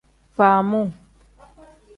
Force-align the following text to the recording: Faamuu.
Faamuu. 0.35 0.87